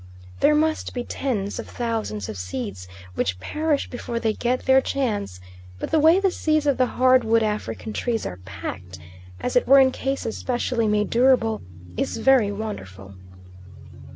There 0.39 0.55
must 0.55 0.95
be 0.95 1.03
tens 1.03 1.59
of 1.59 1.69
thousands 1.69 2.27
of 2.27 2.35
seeds 2.35 2.87
which 3.13 3.39
perish 3.39 3.87
before 3.87 4.19
they 4.19 4.33
get 4.33 4.65
their 4.65 4.81
chance; 4.81 5.39
but 5.77 5.91
the 5.91 5.99
way 5.99 6.19
the 6.19 6.31
seeds 6.31 6.65
of 6.65 6.77
the 6.77 6.87
hard 6.87 7.23
wood 7.23 7.43
African 7.43 7.93
trees 7.93 8.25
are 8.25 8.37
packed, 8.37 8.97
as 9.41 9.55
it 9.55 9.67
were 9.67 9.77
in 9.79 9.91
cases 9.91 10.35
specially 10.37 10.87
made 10.87 11.11
durable, 11.11 11.61
is 11.97 12.17
very 12.17 12.51
wonderful. 12.51 13.13